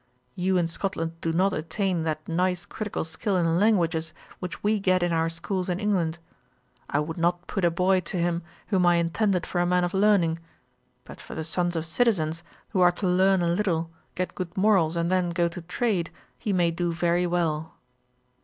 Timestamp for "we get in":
4.63-5.13